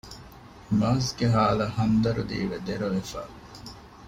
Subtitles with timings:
[0.79, 3.21] މާޒްގެ ހާލަށް ހަމްދަރުދީވެ ދެރަވެފަ